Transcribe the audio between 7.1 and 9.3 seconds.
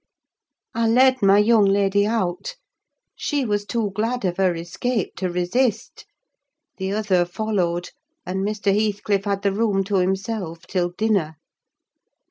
followed, and Mr. Heathcliff